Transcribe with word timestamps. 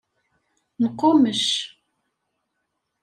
Neqqummec. 0.81 1.45